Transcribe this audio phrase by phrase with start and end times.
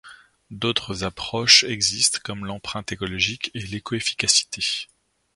[0.49, 4.87] D'autres approches existent, comme l'empreinte écologique et l'éco-efficacité.